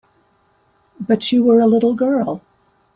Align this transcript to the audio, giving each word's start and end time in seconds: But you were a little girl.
But 0.99 1.31
you 1.31 1.43
were 1.43 1.59
a 1.59 1.67
little 1.67 1.93
girl. 1.93 2.41